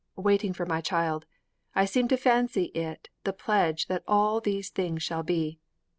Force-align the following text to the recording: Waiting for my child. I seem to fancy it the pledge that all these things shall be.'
Waiting 0.15 0.51
for 0.53 0.65
my 0.65 0.81
child. 0.81 1.27
I 1.75 1.85
seem 1.85 2.07
to 2.07 2.17
fancy 2.17 2.71
it 2.73 3.09
the 3.23 3.33
pledge 3.33 3.85
that 3.85 4.03
all 4.07 4.41
these 4.41 4.71
things 4.71 5.03
shall 5.03 5.21
be.' 5.21 5.59